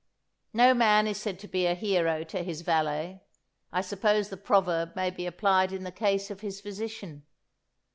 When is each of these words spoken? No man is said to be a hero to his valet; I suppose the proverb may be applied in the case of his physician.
No 0.51 0.73
man 0.73 1.05
is 1.05 1.17
said 1.21 1.37
to 1.41 1.47
be 1.47 1.67
a 1.67 1.75
hero 1.75 2.23
to 2.23 2.41
his 2.41 2.61
valet; 2.61 3.21
I 3.71 3.81
suppose 3.81 4.29
the 4.29 4.35
proverb 4.35 4.95
may 4.95 5.11
be 5.11 5.27
applied 5.27 5.71
in 5.71 5.83
the 5.83 5.91
case 5.91 6.31
of 6.31 6.41
his 6.41 6.59
physician. 6.59 7.23